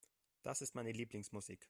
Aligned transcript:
Das 0.41 0.61
ist 0.61 0.73
meine 0.73 0.91
Lieblingsmusik. 0.91 1.59